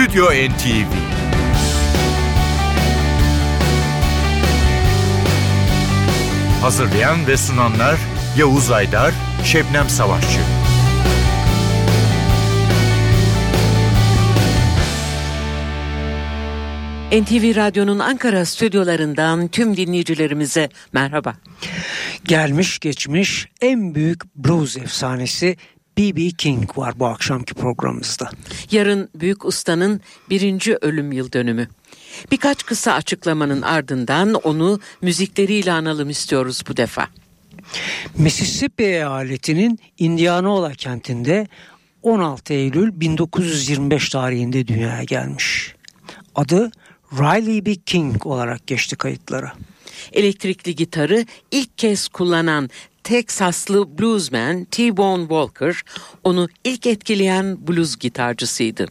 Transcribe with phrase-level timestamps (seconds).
[0.00, 0.92] Stüdyo NTV
[6.60, 7.98] Hazırlayan ve sunanlar
[8.38, 10.40] Yavuz Aydar, Şebnem Savaşçı.
[17.12, 21.36] NTV Radyo'nun Ankara stüdyolarından tüm dinleyicilerimize merhaba.
[22.24, 25.56] Gelmiş geçmiş en büyük blues efsanesi
[25.98, 26.30] B.B.
[26.30, 28.30] King var bu akşamki programımızda.
[28.70, 30.00] Yarın büyük ustanın
[30.30, 31.68] birinci ölüm yıl dönümü.
[32.30, 37.08] Birkaç kısa açıklamanın ardından onu müzikleriyle analım istiyoruz bu defa.
[38.18, 41.46] Mississippi eyaletinin Indianola kentinde
[42.02, 45.74] 16 Eylül 1925 tarihinde dünyaya gelmiş.
[46.34, 46.70] Adı
[47.12, 47.74] Riley B.
[47.74, 49.52] King olarak geçti kayıtlara.
[50.12, 52.70] Elektrikli gitarı ilk kez kullanan
[53.04, 55.82] Teksaslı bluesman T-Bone Walker
[56.24, 58.86] onu ilk etkileyen blues gitarcısıydı.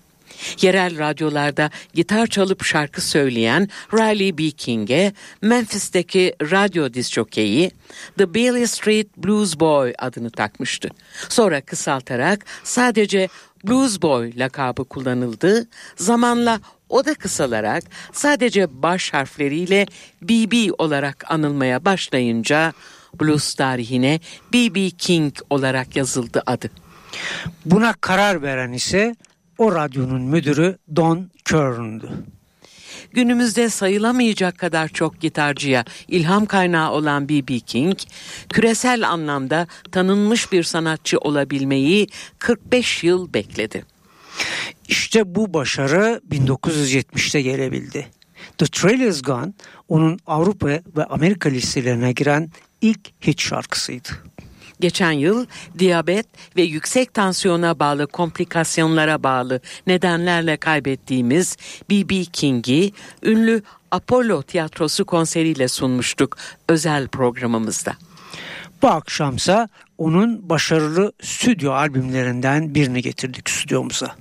[0.62, 4.52] Yerel radyolarda gitar çalıp şarkı söyleyen Riley B.
[4.52, 7.72] King'e Memphis'teki radyo disjokeyi
[8.18, 10.90] The Bailey Street Blues Boy adını takmıştı.
[11.30, 13.28] Sonra kısaltarak sadece
[13.64, 15.68] Blues Boy lakabı kullanıldı.
[15.96, 19.86] Zamanla o da kısalarak sadece baş harfleriyle
[20.22, 22.74] BB olarak anılmaya başlayınca
[23.22, 24.20] blues tarihine
[24.54, 24.90] B.B.
[24.90, 26.70] King olarak yazıldı adı.
[27.66, 29.16] Buna karar veren ise
[29.58, 32.10] o radyonun müdürü Don Kern'dü.
[33.14, 37.60] Günümüzde sayılamayacak kadar çok gitarcıya ilham kaynağı olan B.B.
[37.60, 37.98] King,
[38.50, 42.08] küresel anlamda tanınmış bir sanatçı olabilmeyi
[42.40, 43.86] 45 yıl bekledi.
[44.88, 48.08] İşte bu başarı 1970'te gelebildi.
[48.58, 49.54] The Trail Is Gone
[49.88, 52.50] onun Avrupa ve Amerika listelerine giren
[52.82, 54.10] ilk hit şarkısıydı.
[54.80, 55.46] Geçen yıl
[55.80, 56.28] diyabet
[56.58, 61.58] ve yüksek tansiyona bağlı komplikasyonlara bağlı nedenlerle kaybettiğimiz
[61.90, 62.26] B.B.
[62.26, 62.92] King'i
[63.24, 67.96] ünlü Apollo Tiyatrosu konseriyle sunmuştuk özel programımızda.
[68.82, 74.16] Bu akşamsa onun başarılı stüdyo albümlerinden birini getirdik stüdyomuza.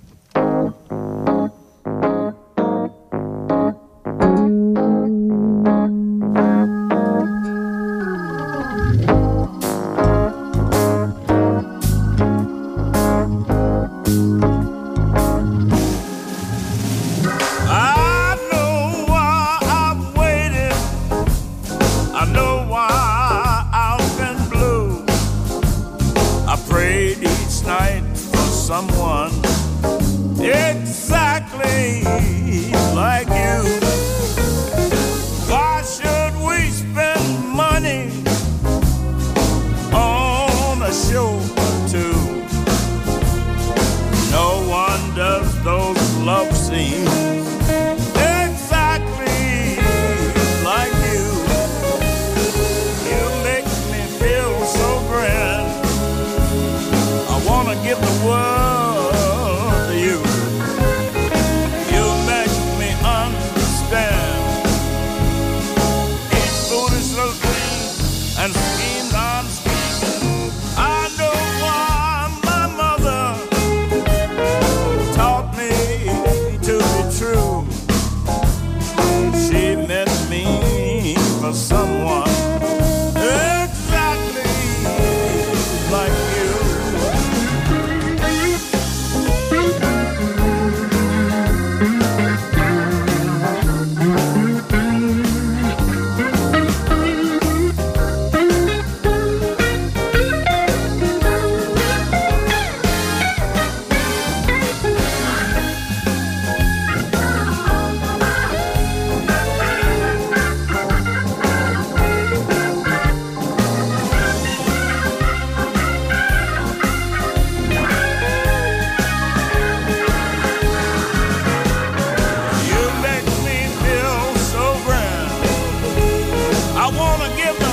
[126.89, 127.68] I wanna give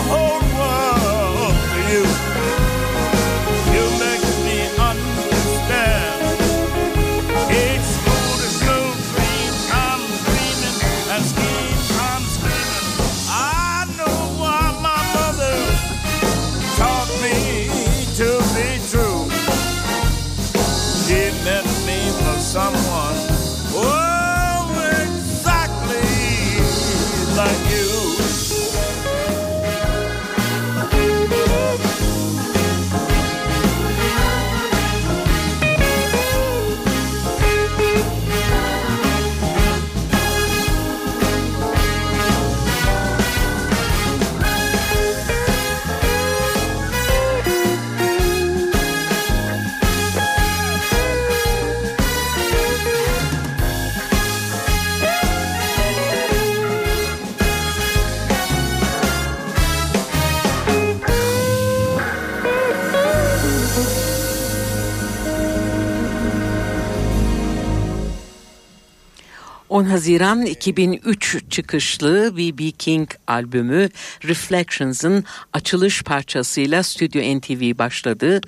[69.76, 72.72] 10 Haziran 2003 çıkışlı B.B.
[72.72, 73.90] King albümü
[74.24, 75.24] Reflections'ın
[75.54, 78.42] açılış parçasıyla Stüdyo NTV başladı.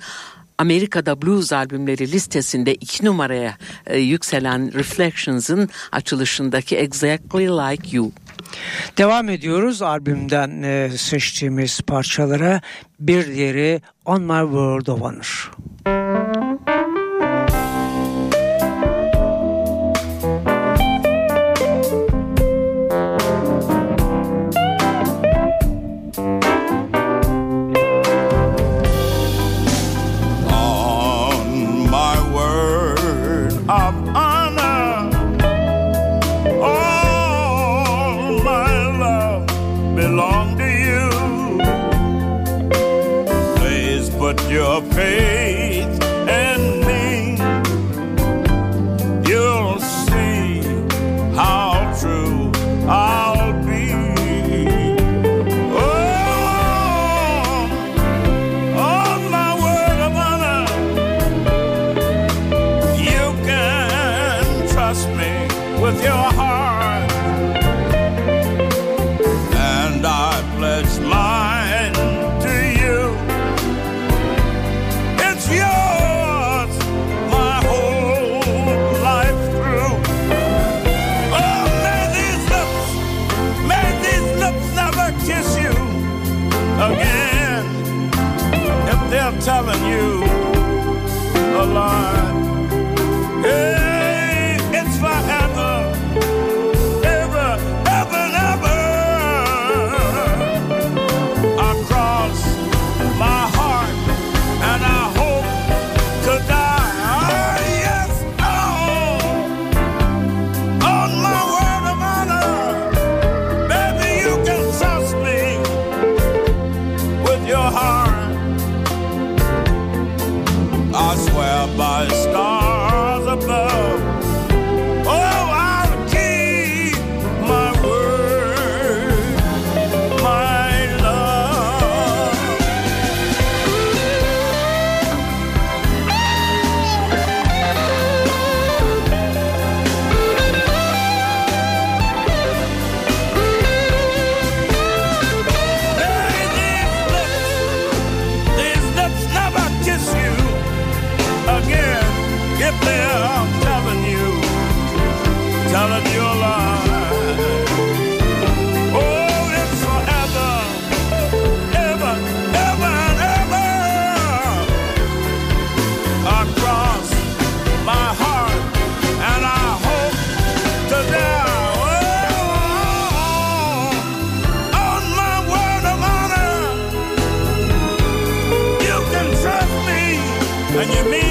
[0.58, 8.12] Amerika'da blues albümleri listesinde iki numaraya e, yükselen Reflections'ın açılışındaki Exactly Like You.
[8.98, 12.60] Devam ediyoruz albümden e, seçtiğimiz parçalara.
[13.00, 15.50] Bir diğeri On My World of Honor.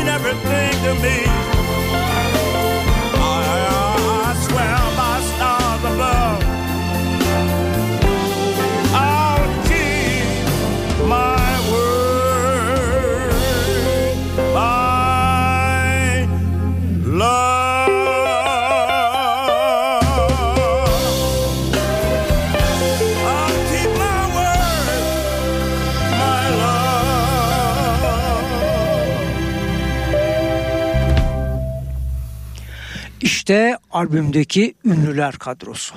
[0.07, 1.46] Everything to me.
[33.97, 35.95] Albümdeki ünlüler kadrosu.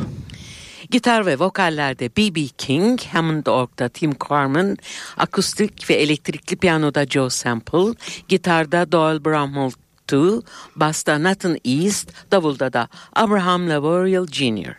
[0.90, 2.46] Gitar ve vokallerde B.B.
[2.58, 4.76] King, Hammond Org'da Tim Carman,
[5.16, 7.94] akustik ve elektrikli piyanoda Joe Sample,
[8.28, 9.70] gitarda Doyle Bramhall
[10.12, 10.42] II,
[10.76, 14.76] basta Nathan East, davulda da Abraham Lavoriel Jr.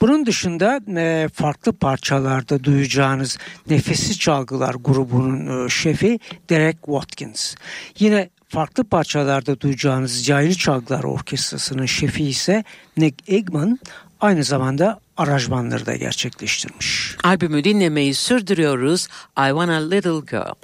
[0.00, 3.38] Bunun dışında e, farklı parçalarda duyacağınız
[3.70, 6.18] Nefessiz Çalgılar grubunun e, şefi
[6.50, 7.54] Derek Watkins.
[7.98, 12.64] Yine farklı parçalarda duyacağınız Cahili Çalgılar Orkestrası'nın şefi ise
[12.96, 13.78] Nick Eggman
[14.20, 17.16] aynı zamanda aranjmanları da gerçekleştirmiş.
[17.24, 20.54] Albümü dinlemeyi sürdürüyoruz I Want a Little Girl.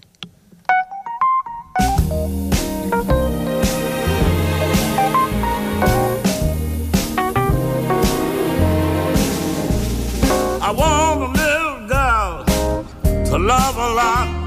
[10.61, 12.45] I want a little girl
[13.31, 14.38] to love a lot.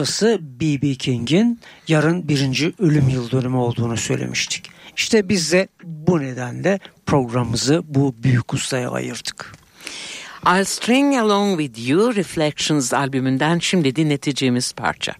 [0.00, 0.94] Ustası B.B.
[0.94, 4.70] King'in yarın birinci ölüm yıl dönümü olduğunu söylemiştik.
[4.96, 9.52] İşte biz de bu nedenle programımızı bu büyük ustaya ayırdık.
[10.46, 15.12] I'll String Along With You Reflections albümünden şimdi dinleteceğimiz parça.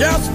[0.00, 0.29] just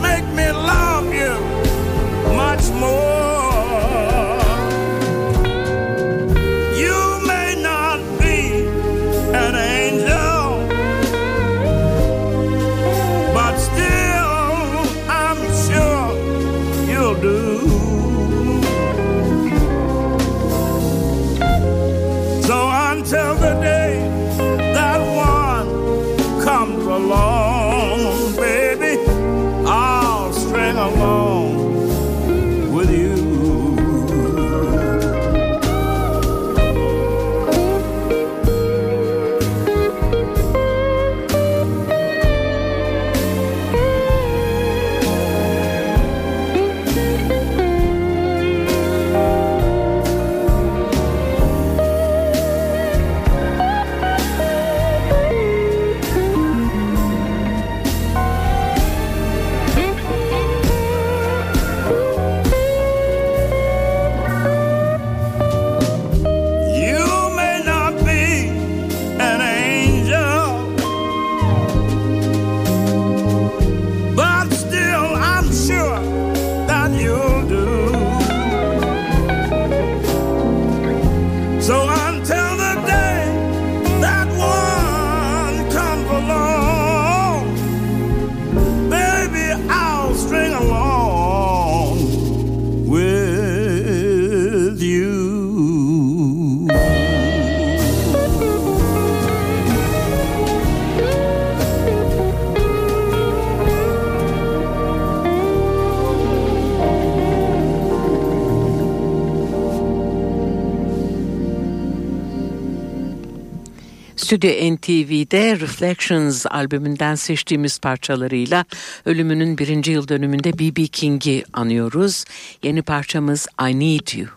[114.45, 118.65] Stüdyo NTV'de Reflections albümünden seçtiğimiz parçalarıyla
[119.05, 120.87] ölümünün birinci yıl dönümünde B.B.
[120.87, 122.25] King'i anıyoruz.
[122.63, 124.34] Yeni parçamız I Need You.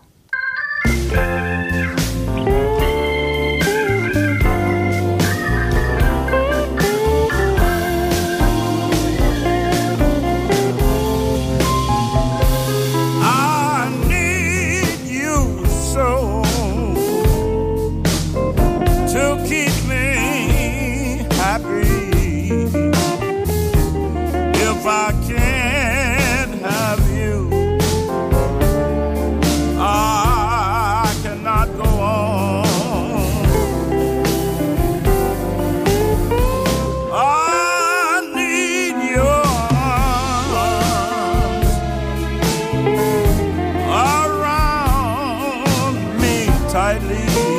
[47.27, 47.58] free.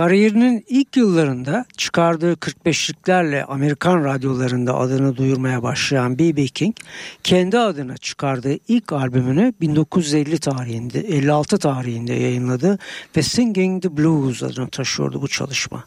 [0.00, 6.46] Kariyerinin ilk yıllarında çıkardığı 45'liklerle Amerikan radyolarında adını duyurmaya başlayan B.B.
[6.46, 6.76] King,
[7.24, 12.78] kendi adına çıkardığı ilk albümünü 1950 tarihinde, 56 tarihinde yayınladı
[13.16, 15.84] ve Singing the Blues adını taşıyordu bu çalışma.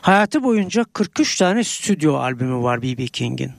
[0.00, 3.06] Hayatı boyunca 43 tane stüdyo albümü var B.B.
[3.06, 3.52] King'in.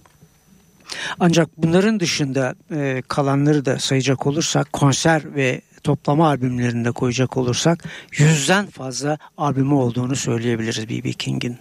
[1.20, 8.66] Ancak bunların dışında e, kalanları da sayacak olursak konser ve toplama albümlerinde koyacak olursak yüzden
[8.66, 11.14] fazla albümü olduğunu söyleyebiliriz B.B.
[11.14, 11.58] King'in.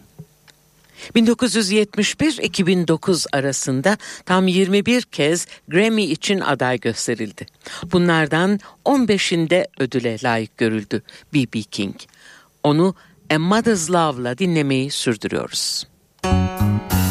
[1.17, 7.47] 1971-2009 arasında tam 21 kez Grammy için aday gösterildi.
[7.93, 11.03] Bunlardan 15'inde ödüle layık görüldü
[11.35, 11.63] B.B.
[11.63, 11.97] King.
[12.63, 12.95] Onu
[13.35, 15.87] A Mother's Love'la dinlemeyi sürdürüyoruz.
[16.25, 17.02] I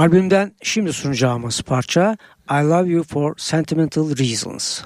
[0.00, 2.16] Albümden şimdi sunacağımız parça
[2.50, 4.82] I Love You For Sentimental Reasons.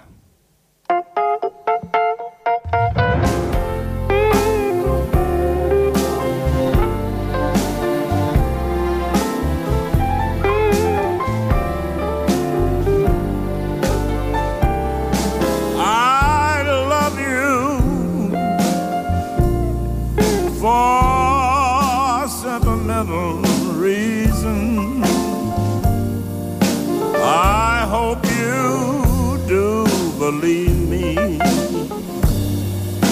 [30.24, 31.38] Believe me,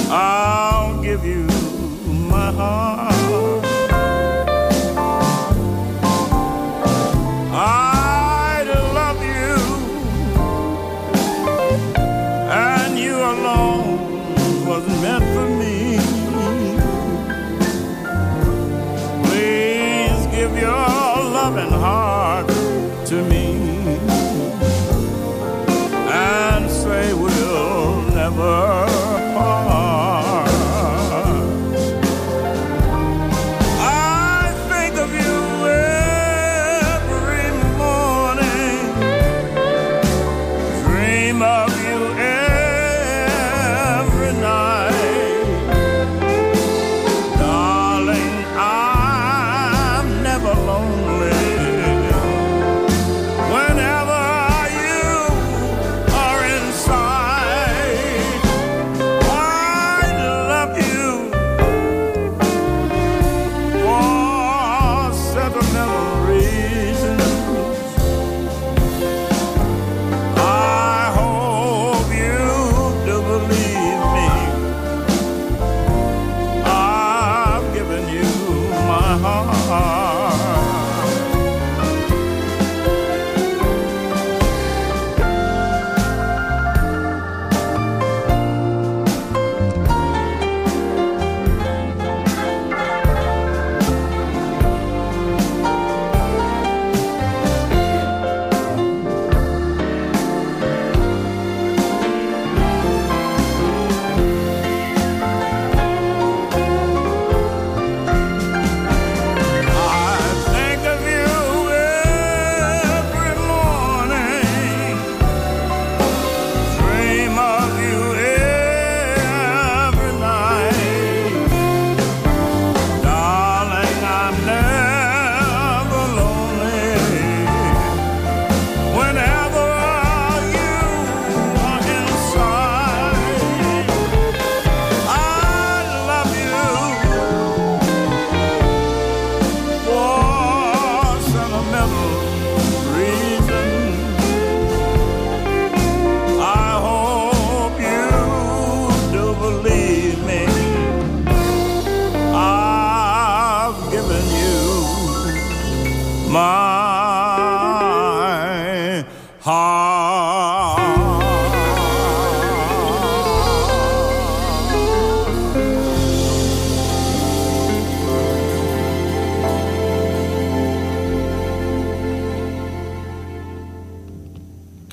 [0.09, 1.47] I'll give you
[2.09, 3.12] my heart.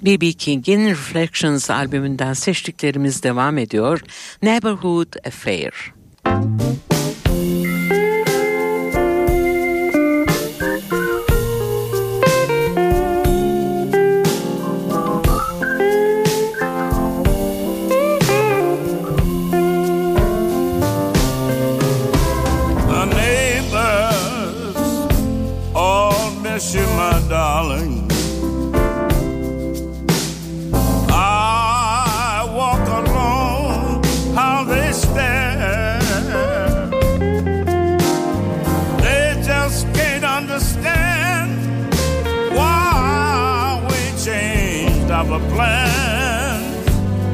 [0.10, 0.34] B.B.
[0.34, 4.02] King'in Reflections albümünden seçtiklerimiz devam ediyor.
[4.42, 5.99] Neighborhood Affair.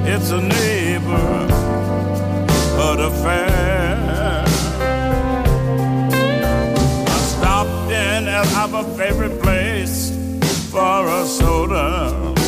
[0.07, 1.51] It's a neighborhood
[2.99, 4.43] affair.
[7.07, 10.09] I stopped in at our favorite place
[10.71, 12.44] for a soda.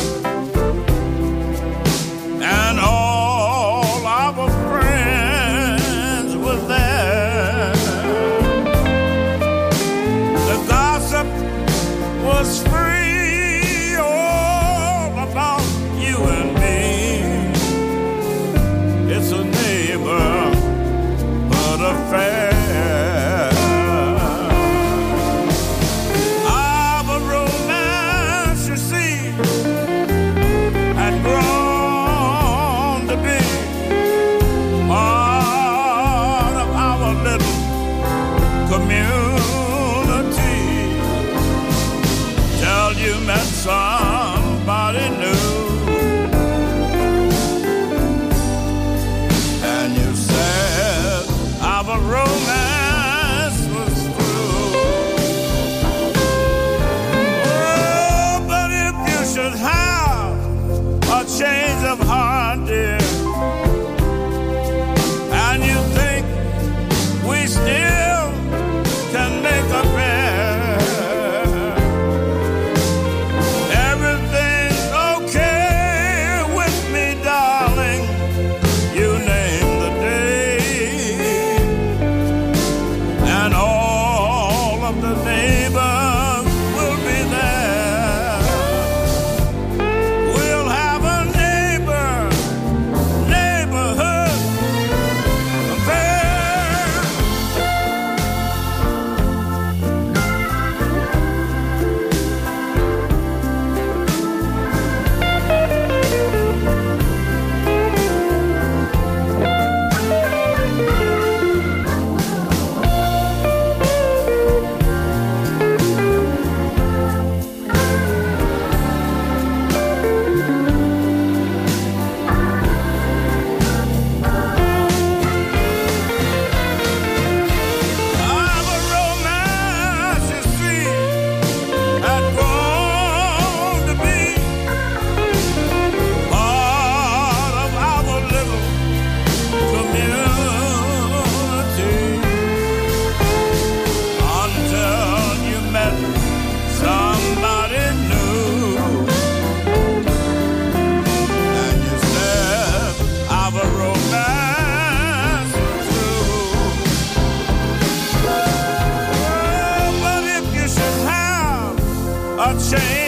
[162.58, 163.07] Change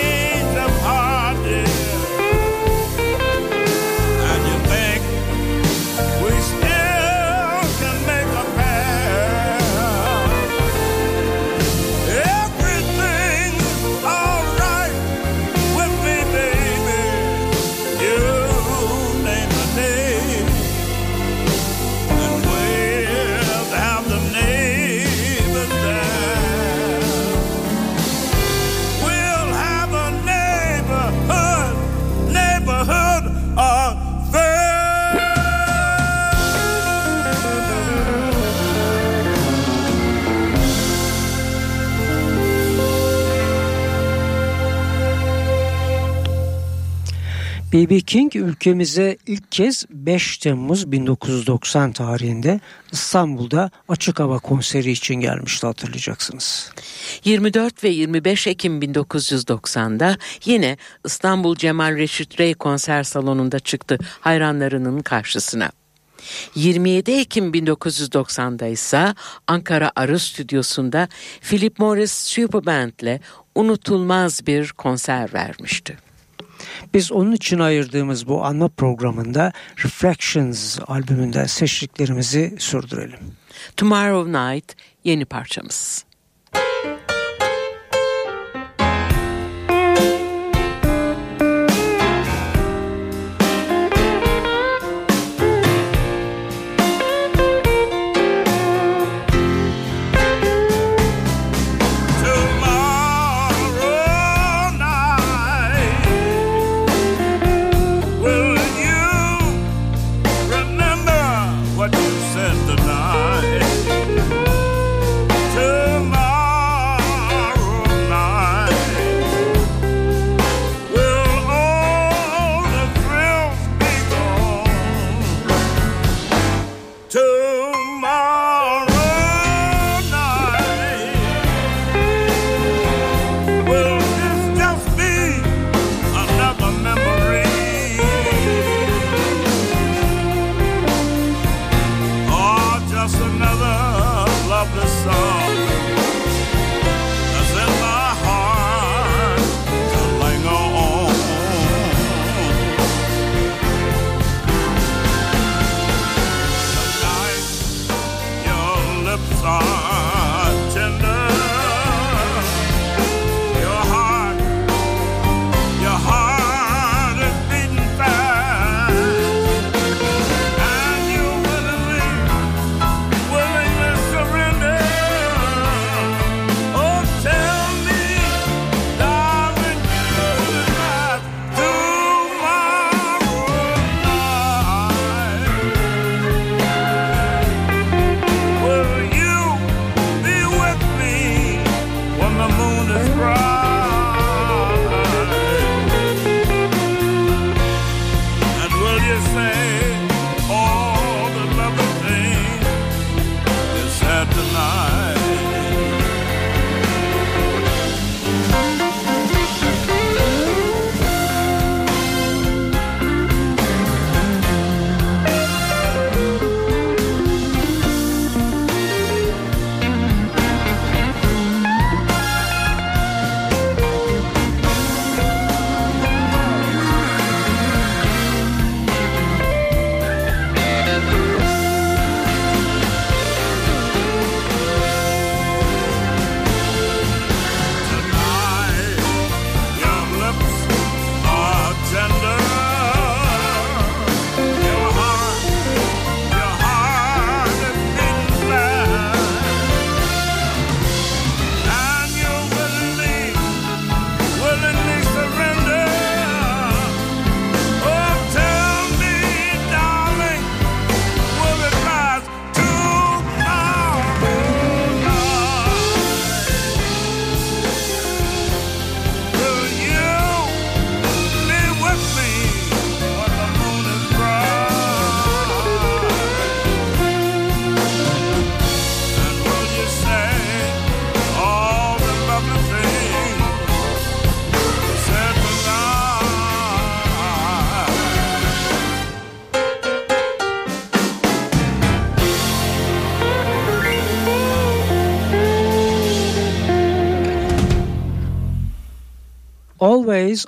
[47.81, 48.01] B.B.
[48.01, 52.61] King ülkemize ilk kez 5 Temmuz 1990 tarihinde
[52.93, 56.73] İstanbul'da açık hava konseri için gelmişti hatırlayacaksınız.
[57.25, 65.71] 24 ve 25 Ekim 1990'da yine İstanbul Cemal Reşit Rey konser salonunda çıktı hayranlarının karşısına.
[66.55, 69.15] 27 Ekim 1990'da ise
[69.47, 71.09] Ankara Arı Stüdyosu'nda
[71.41, 73.21] Philip Morris Superband ile
[73.55, 76.10] unutulmaz bir konser vermişti.
[76.95, 79.53] Biz onun için ayırdığımız bu anma programında
[79.85, 83.19] Reflections albümünden seçtiklerimizi sürdürelim.
[83.77, 86.05] Tomorrow Night yeni parçamız.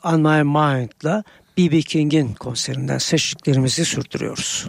[0.04, 1.24] On My Mind'la
[1.56, 1.82] B.B.
[1.82, 4.68] King'in konserinden seçtiklerimizi sürdürüyoruz.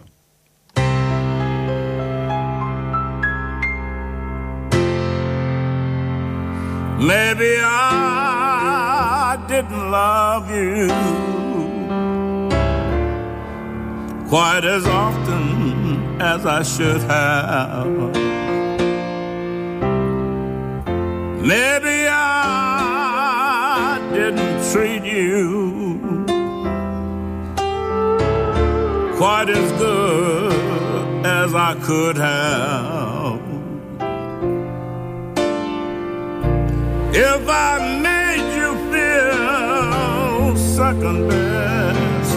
[6.99, 10.87] Maybe I didn't love you
[14.29, 17.87] quite as often as I should have.
[21.41, 22.82] Maybe I
[24.73, 26.25] treat you
[29.15, 33.39] quite as good as I could have.
[37.13, 42.33] If I made you feel second best,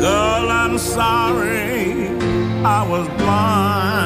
[0.00, 2.08] girl, I'm sorry
[2.64, 4.00] I was blind.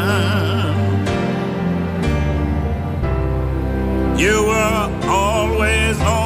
[4.21, 4.84] You were
[5.65, 6.24] always on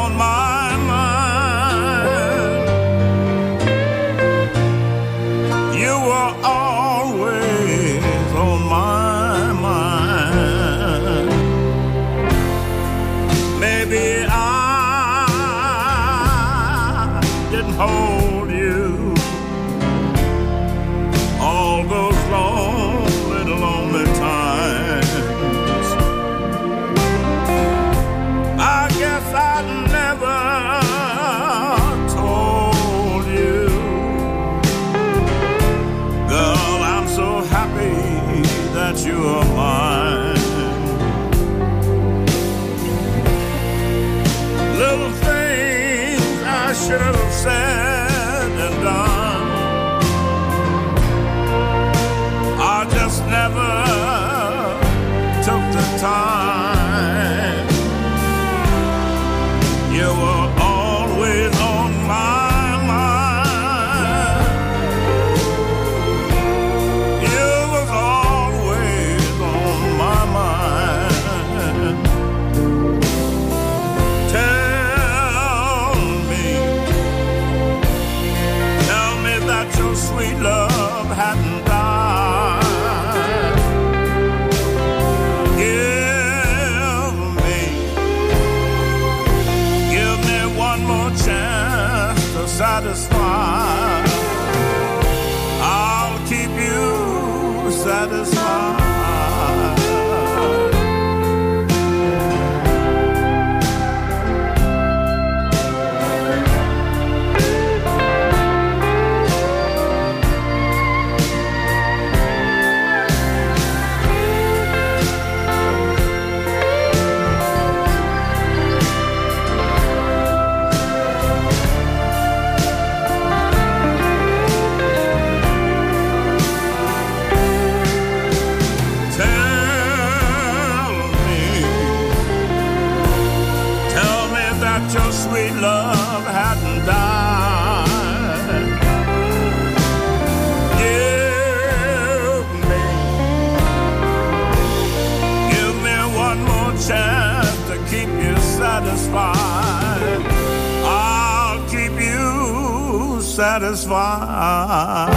[153.39, 155.09] satisfied.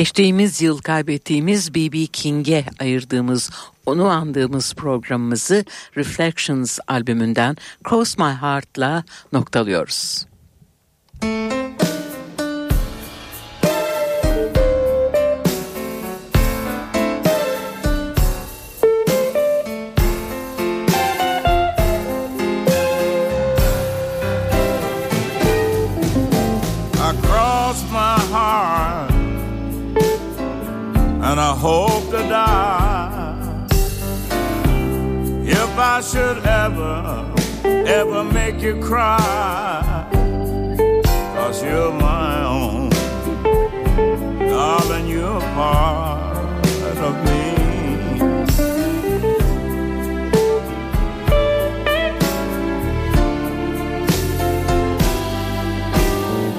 [0.00, 2.06] Geçtiğimiz yıl kaybettiğimiz B.B.
[2.06, 3.50] King'e ayırdığımız,
[3.86, 5.64] onu andığımız programımızı
[5.96, 7.56] Reflections albümünden
[7.88, 10.26] Cross My Heart'la noktalıyoruz.
[11.22, 11.99] I
[31.60, 33.36] hope to die.
[35.44, 37.34] If I should ever,
[37.86, 40.08] ever make you cry,
[41.36, 42.88] cause you're my own,
[44.48, 47.40] darling, you're part of me.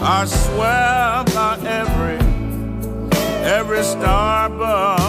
[0.03, 2.00] I swear by every
[3.61, 5.00] every Starbucks.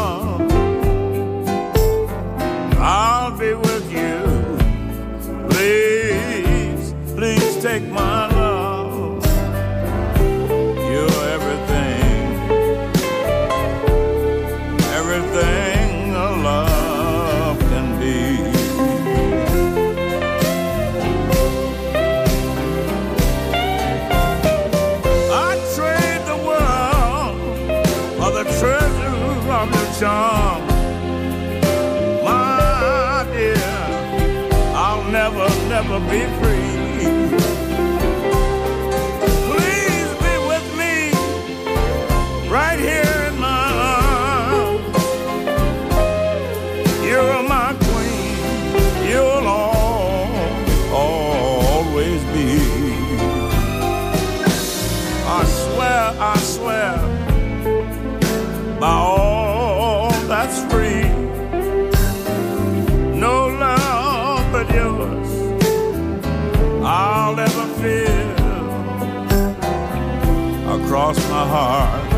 [71.53, 72.13] Heart.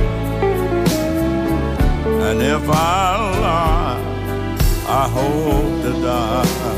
[2.26, 3.98] And if I lie,
[4.86, 6.73] I hope to die.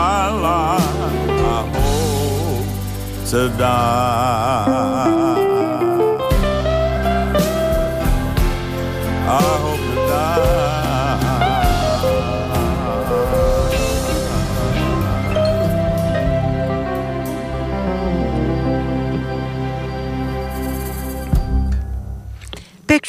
[0.00, 0.96] my life,
[1.54, 2.66] I hope
[3.30, 4.79] to die.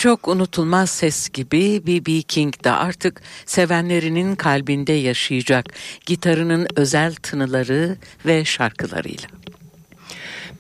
[0.02, 2.22] Pek çok unutulmaz ses gibi B.B.
[2.22, 5.66] King de artık sevenlerinin kalbinde yaşayacak
[6.06, 9.28] gitarının özel tınıları ve şarkılarıyla.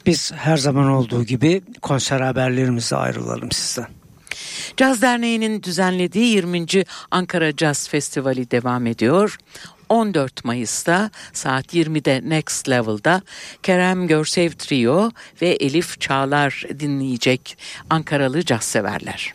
[0.05, 3.87] Biz her zaman olduğu gibi konser haberlerimizle ayrılalım sizden.
[4.77, 6.65] Caz Derneği'nin düzenlediği 20.
[7.11, 9.37] Ankara Caz Festivali devam ediyor.
[9.91, 13.21] 14 Mayıs'ta saat 20'de Next Level'da
[13.63, 15.11] Kerem Görsev Trio
[15.41, 17.57] ve Elif Çağlar dinleyecek
[17.89, 19.33] Ankaralı caz severler.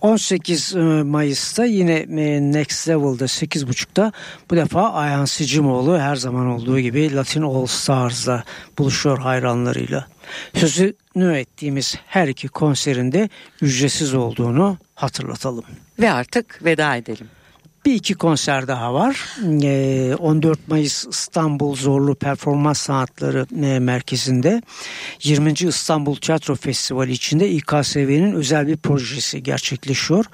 [0.00, 4.12] 18 e, Mayıs'ta yine e, Next Level'da 8.30'da
[4.50, 8.44] bu defa Ayhan Sicimoğlu her zaman olduğu gibi Latin All Stars'la
[8.78, 10.06] buluşuyor hayranlarıyla.
[10.54, 13.28] Sözünü ettiğimiz her iki konserinde
[13.62, 15.64] ücretsiz olduğunu hatırlatalım.
[16.00, 17.28] Ve artık veda edelim.
[17.84, 19.24] Bir iki konser daha var.
[19.62, 24.62] Ee, 14 Mayıs İstanbul Zorlu Performans Sanatları e, Merkezi'nde
[25.22, 25.52] 20.
[25.52, 30.24] İstanbul Tiyatro Festivali içinde İKSV'nin özel bir projesi gerçekleşiyor.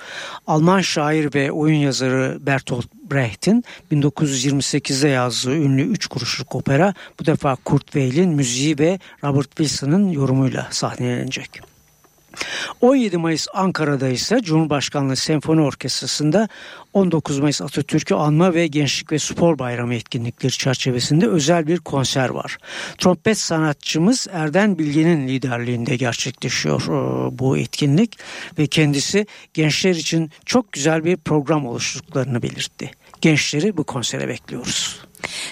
[0.47, 7.57] Alman şair ve oyun yazarı Bertolt Brecht'in 1928'de yazdığı ünlü Üç Kuruşluk Opera bu defa
[7.57, 11.74] Kurt Weill'in müziği ve Robert Wilson'ın yorumuyla sahnelenecek.
[12.81, 16.49] 17 Mayıs Ankara'da ise Cumhurbaşkanlığı Senfoni Orkestrası'nda
[16.93, 22.59] 19 Mayıs Atatürk'ü anma ve Gençlik ve Spor Bayramı etkinlikleri çerçevesinde özel bir konser var.
[22.99, 28.19] Trompet sanatçımız Erden Bilge'nin liderliğinde gerçekleşiyor e, bu etkinlik
[28.59, 32.91] ve kendisi gençler için çok güzel bir program oluşturduklarını belirtti.
[33.21, 35.01] Gençleri bu konsere bekliyoruz.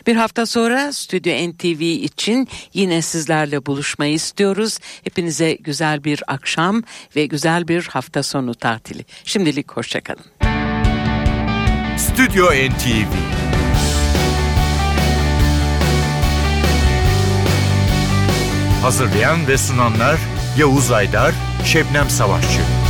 [0.07, 4.79] Bir hafta sonra Stüdyo NTV için yine sizlerle buluşmayı istiyoruz.
[5.05, 6.83] Hepinize güzel bir akşam
[7.17, 9.05] ve güzel bir hafta sonu tatili.
[9.25, 10.25] Şimdilik hoşçakalın.
[11.99, 13.43] Stüdyo NTV
[18.83, 20.19] Hazırlayan ve sunanlar
[20.59, 22.82] Yavuz Aydar, Şebnem Savaşçı.